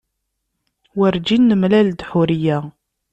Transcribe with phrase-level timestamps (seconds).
[0.97, 2.57] Werjin nemlal-d Ḥuriya.